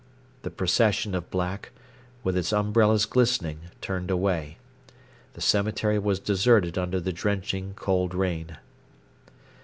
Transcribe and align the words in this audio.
The 0.41 0.49
procession 0.49 1.13
of 1.13 1.29
black, 1.29 1.69
with 2.23 2.35
its 2.35 2.51
umbrellas 2.51 3.05
glistening, 3.05 3.59
turned 3.81 4.09
away. 4.09 4.57
The 5.33 5.41
cemetery 5.41 5.99
was 5.99 6.19
deserted 6.19 6.75
under 6.75 6.99
the 6.99 7.13
drenching 7.13 7.75
cold 7.75 8.15
rain. 8.15 8.57